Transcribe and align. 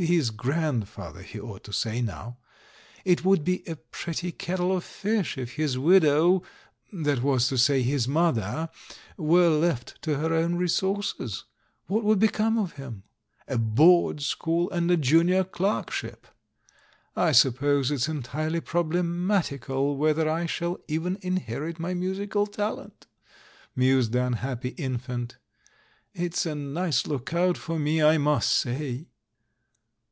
his 0.10 0.30
"grandfather," 0.30 1.20
he 1.20 1.38
ought 1.38 1.62
to 1.64 1.74
say 1.74 2.00
now! 2.00 2.38
It 3.04 3.22
would 3.22 3.44
be 3.44 3.62
a 3.66 3.76
pretty 3.76 4.32
kettle 4.32 4.74
of 4.74 4.82
fish 4.82 5.36
if 5.36 5.54
his 5.54 5.76
widow— 5.78 6.42
that 6.92 7.22
was 7.22 7.48
to 7.48 7.58
say 7.58 7.82
his 7.82 8.08
"mother"— 8.08 8.70
were 9.18 9.50
left 9.50 10.00
to 10.02 10.16
her 10.16 10.32
own 10.32 10.54
resources. 10.54 11.44
What 11.86 12.02
would 12.04 12.18
become 12.18 12.56
of 12.56 12.74
him? 12.74 13.02
A 13.46 13.58
board 13.58 14.22
school, 14.22 14.70
and 14.70 14.90
a 14.90 14.96
junior 14.96 15.44
clerkship! 15.44 16.26
"I 17.14 17.32
suppose 17.32 17.90
it's 17.90 18.08
entirely 18.08 18.60
problematical 18.62 19.96
whether 19.98 20.28
I 20.30 20.46
shall 20.46 20.78
even 20.88 21.18
inherit 21.20 21.78
my 21.78 21.92
musical 21.92 22.46
talent?" 22.46 23.06
mused 23.76 24.12
the 24.12 24.24
unhappy 24.24 24.70
infant. 24.70 25.36
"It's 26.14 26.46
a 26.46 26.54
nice 26.54 27.06
lookout 27.06 27.58
for 27.58 27.78
me, 27.78 28.02
I 28.02 28.16
must 28.16 28.50
say!" 28.52 29.08